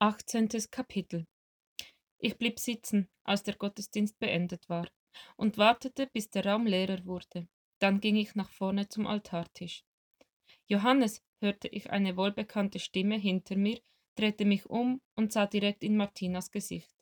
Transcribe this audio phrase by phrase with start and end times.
[0.00, 0.48] 18.
[0.70, 1.26] Kapitel
[2.18, 4.88] Ich blieb sitzen, als der Gottesdienst beendet war,
[5.36, 7.48] und wartete, bis der Raum leerer wurde.
[7.80, 9.82] Dann ging ich nach vorne zum Altartisch.
[10.68, 13.80] Johannes, hörte ich eine wohlbekannte Stimme hinter mir,
[14.14, 16.94] drehte mich um und sah direkt in Martinas Gesicht.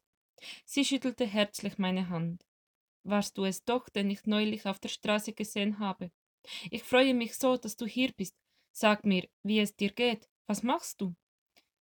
[0.64, 2.46] Sie schüttelte herzlich meine Hand.
[3.02, 6.10] Warst du es doch, den ich neulich auf der Straße gesehen habe?
[6.70, 8.38] Ich freue mich so, dass du hier bist.
[8.72, 10.30] Sag mir, wie es dir geht.
[10.46, 11.14] Was machst du?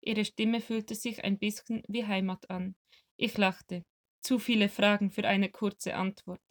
[0.01, 2.75] Ihre Stimme fühlte sich ein bisschen wie Heimat an.
[3.17, 3.85] Ich lachte.
[4.21, 6.41] Zu viele Fragen für eine kurze Antwort.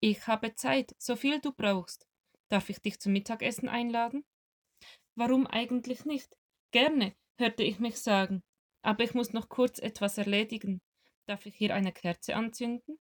[0.00, 2.06] Ich habe Zeit, so viel du brauchst.
[2.48, 4.24] Darf ich dich zum Mittagessen einladen?
[5.16, 6.36] Warum eigentlich nicht?
[6.72, 8.42] Gerne, hörte ich mich sagen.
[8.82, 10.80] Aber ich muss noch kurz etwas erledigen.
[11.26, 12.98] Darf ich hier eine Kerze anzünden?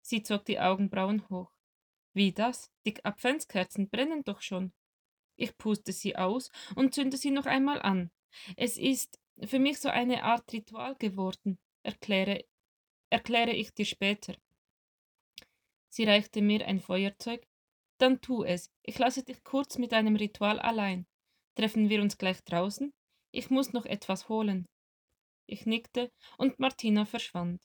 [0.00, 1.52] Sie zog die Augenbrauen hoch.
[2.14, 2.70] Wie das?
[2.86, 4.72] Die Adventskerzen brennen doch schon.
[5.36, 8.10] Ich puste sie aus und zünde sie noch einmal an.
[8.56, 12.44] Es ist für mich so eine Art Ritual geworden, erkläre,
[13.10, 14.36] erkläre ich dir später.
[15.88, 17.46] Sie reichte mir ein Feuerzeug.
[17.98, 18.70] Dann tu es.
[18.82, 21.06] Ich lasse dich kurz mit einem Ritual allein.
[21.54, 22.92] Treffen wir uns gleich draußen?
[23.32, 24.66] Ich muss noch etwas holen.
[25.46, 27.62] Ich nickte und Martina verschwand.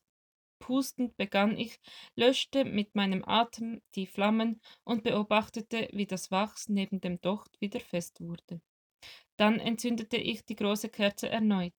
[0.59, 1.79] Pustend begann ich,
[2.15, 7.79] löschte mit meinem Atem die Flammen und beobachtete, wie das Wachs neben dem Docht wieder
[7.79, 8.61] fest wurde.
[9.41, 11.73] Dann entzündete ich die große Kerze erneut.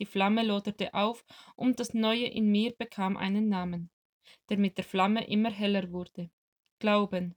[0.00, 1.24] Die Flamme loderte auf,
[1.56, 3.90] und das Neue in mir bekam einen Namen,
[4.50, 6.30] der mit der Flamme immer heller wurde.
[6.78, 7.36] Glauben.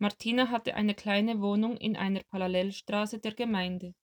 [0.00, 3.94] Martina hatte eine kleine Wohnung in einer Parallelstraße der Gemeinde.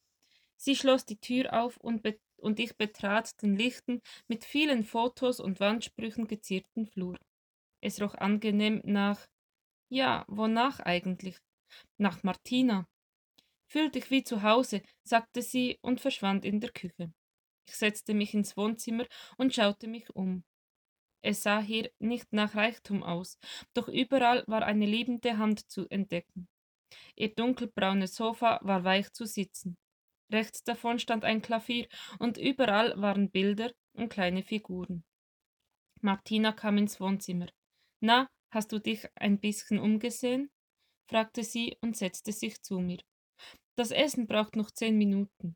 [0.55, 5.59] Sie schloss die Tür auf und, und ich betrat den lichten, mit vielen Fotos und
[5.59, 7.17] Wandsprüchen gezierten Flur.
[7.81, 9.27] Es roch angenehm nach.
[9.89, 11.35] Ja, wonach eigentlich?
[11.97, 12.87] Nach Martina.
[13.71, 17.13] Fühl dich wie zu Hause, sagte sie und verschwand in der Küche.
[17.67, 19.05] Ich setzte mich ins Wohnzimmer
[19.37, 20.43] und schaute mich um.
[21.21, 23.37] Es sah hier nicht nach Reichtum aus,
[23.75, 26.47] doch überall war eine liebende Hand zu entdecken.
[27.15, 29.77] Ihr dunkelbraunes Sofa war weich zu sitzen.
[30.31, 31.87] Rechts davon stand ein Klavier
[32.17, 35.03] und überall waren Bilder und kleine Figuren.
[36.01, 37.47] Martina kam ins Wohnzimmer.
[37.99, 40.49] Na, hast du dich ein bisschen umgesehen?
[41.09, 42.99] fragte sie und setzte sich zu mir.
[43.79, 45.55] Das Essen braucht noch zehn Minuten.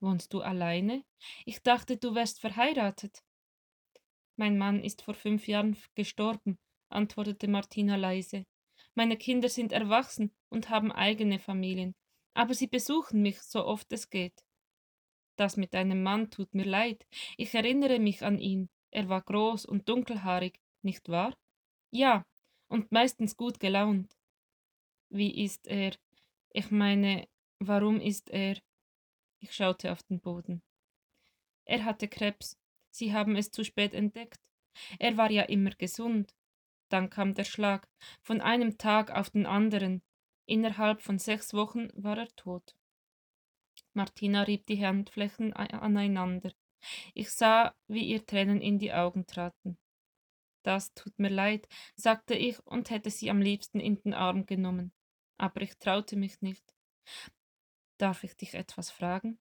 [0.00, 1.04] Wohnst du alleine?
[1.46, 3.22] Ich dachte, du wärst verheiratet.
[4.34, 8.44] Mein Mann ist vor fünf Jahren gestorben, antwortete Martina leise.
[8.96, 11.94] Meine Kinder sind erwachsen und haben eigene Familien,
[12.34, 14.44] aber sie besuchen mich so oft es geht.
[15.36, 17.06] Das mit deinem Mann tut mir leid.
[17.36, 18.68] Ich erinnere mich an ihn.
[18.90, 21.38] Er war groß und dunkelhaarig, nicht wahr?
[21.92, 22.26] Ja,
[22.66, 24.18] und meistens gut gelaunt.
[25.08, 25.92] Wie ist er?
[26.54, 27.28] Ich meine,
[27.60, 28.58] warum ist er?
[29.40, 30.62] Ich schaute auf den Boden.
[31.64, 32.58] Er hatte Krebs.
[32.90, 34.38] Sie haben es zu spät entdeckt.
[34.98, 36.34] Er war ja immer gesund.
[36.90, 37.88] Dann kam der Schlag,
[38.20, 40.02] von einem Tag auf den anderen.
[40.44, 42.76] Innerhalb von sechs Wochen war er tot.
[43.94, 46.52] Martina rieb die Handflächen aneinander.
[47.14, 49.78] Ich sah, wie ihr Tränen in die Augen traten.
[50.64, 54.92] Das tut mir leid, sagte ich und hätte sie am liebsten in den Arm genommen
[55.42, 56.62] aber ich traute mich nicht.
[57.98, 59.40] Darf ich dich etwas fragen?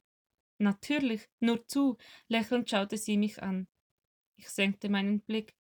[0.58, 1.98] Natürlich, nur zu,
[2.28, 3.68] lächelnd schaute sie mich an.
[4.36, 5.56] Ich senkte meinen Blick.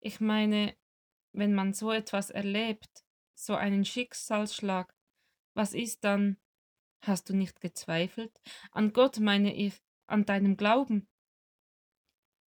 [0.00, 0.76] Ich meine,
[1.32, 3.04] wenn man so etwas erlebt,
[3.38, 4.92] so einen Schicksalsschlag,
[5.54, 6.36] was ist dann?
[7.02, 8.40] Hast du nicht gezweifelt?
[8.72, 11.08] An Gott meine ich, an deinem Glauben.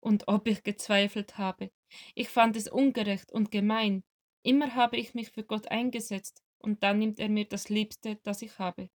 [0.01, 1.71] Und ob ich gezweifelt habe,
[2.15, 4.03] ich fand es ungerecht und gemein.
[4.43, 8.41] Immer habe ich mich für Gott eingesetzt, und dann nimmt er mir das Liebste, das
[8.41, 8.89] ich habe.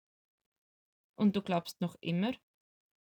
[1.16, 2.34] Und du glaubst noch immer?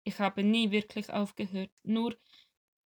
[0.04, 2.18] Ich habe nie wirklich aufgehört, nur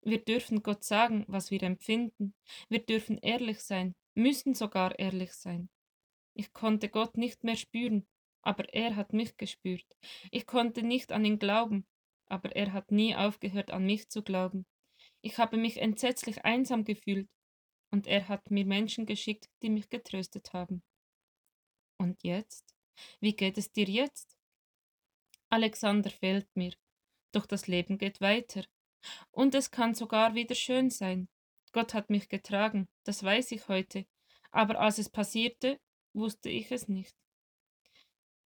[0.01, 2.35] wir dürfen Gott sagen, was wir empfinden.
[2.69, 5.69] Wir dürfen ehrlich sein, müssen sogar ehrlich sein.
[6.33, 8.07] Ich konnte Gott nicht mehr spüren,
[8.41, 9.85] aber er hat mich gespürt.
[10.31, 11.87] Ich konnte nicht an ihn glauben,
[12.27, 14.65] aber er hat nie aufgehört, an mich zu glauben.
[15.21, 17.27] Ich habe mich entsetzlich einsam gefühlt,
[17.91, 20.83] und er hat mir Menschen geschickt, die mich getröstet haben.
[21.97, 22.75] Und jetzt?
[23.19, 24.37] Wie geht es dir jetzt?
[25.49, 26.73] Alexander fehlt mir,
[27.31, 28.65] doch das Leben geht weiter.
[29.31, 31.29] Und es kann sogar wieder schön sein.
[31.71, 34.05] Gott hat mich getragen, das weiß ich heute,
[34.51, 35.79] aber als es passierte,
[36.13, 37.15] wusste ich es nicht.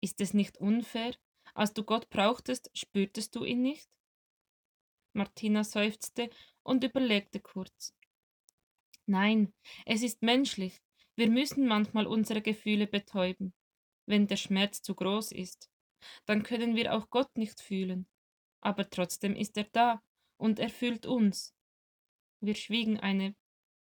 [0.02, 1.16] Ist es nicht unfair?
[1.54, 3.90] Als du Gott brauchtest, spürtest du ihn nicht?
[5.13, 6.30] Martina seufzte
[6.63, 7.94] und überlegte kurz.
[9.06, 9.54] Nein,
[9.86, 10.81] es ist menschlich.
[11.19, 13.54] Wir müssen manchmal unsere Gefühle betäuben,
[14.06, 15.69] wenn der Schmerz zu groß ist.
[16.25, 18.07] Dann können wir auch Gott nicht fühlen.
[18.62, 20.01] aber trotzdem ist er da
[20.38, 21.54] und erfüllt uns.
[22.39, 23.36] Wir schwiegen eine,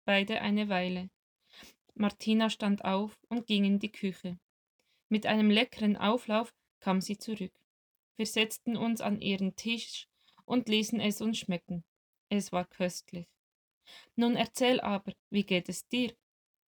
[0.06, 1.10] beide eine Weile.
[1.92, 4.38] Martina stand auf und ging in die Küche.
[5.10, 7.52] Mit einem leckeren Auflauf kam sie zurück.
[8.16, 10.08] Wir setzten uns an ihren Tisch
[10.46, 11.84] und ließen es uns schmecken.
[12.30, 13.28] Es war köstlich.
[14.14, 16.16] Nun erzähl aber, wie geht es dir?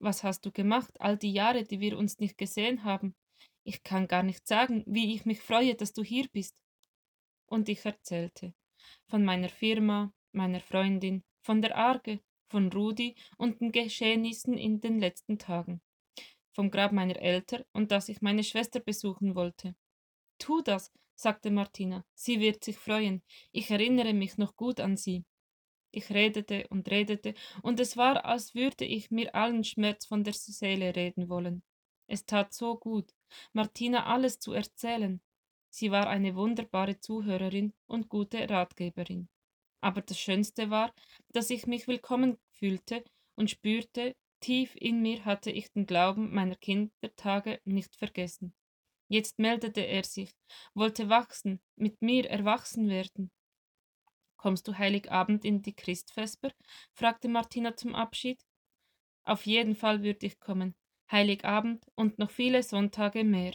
[0.04, 3.14] Was hast du gemacht, all die Jahre, die wir uns nicht gesehen haben?
[3.62, 6.54] Ich kann gar nicht sagen, wie ich mich freue, dass du hier bist.
[7.46, 8.52] Und ich erzählte
[9.06, 12.20] von meiner Firma, meiner Freundin, von der Arge,
[12.50, 15.80] von Rudi und den Geschehnissen in den letzten Tagen,
[16.52, 19.74] vom Grab meiner Eltern und dass ich meine Schwester besuchen wollte.
[20.38, 23.22] Tu das, sagte Martina, sie wird sich freuen.
[23.52, 25.24] Ich erinnere mich noch gut an sie.
[25.94, 30.32] Ich redete und redete, und es war, als würde ich mir allen Schmerz von der
[30.32, 31.62] Seele reden wollen.
[32.08, 33.14] Es tat so gut,
[33.52, 35.20] Martina alles zu erzählen.
[35.70, 39.28] Sie war eine wunderbare Zuhörerin und gute Ratgeberin.
[39.80, 40.92] Aber das Schönste war,
[41.28, 43.04] dass ich mich willkommen fühlte
[43.36, 48.52] und spürte, tief in mir hatte ich den Glauben meiner Kindertage nicht vergessen.
[49.08, 50.32] Jetzt meldete er sich,
[50.74, 53.30] wollte wachsen, mit mir erwachsen werden.
[54.44, 56.50] Kommst du Heiligabend in die Christvesper?
[56.92, 58.44] fragte Martina zum Abschied.
[59.24, 60.74] Auf jeden Fall würde ich kommen.
[61.10, 63.54] Heiligabend und noch viele Sonntage mehr.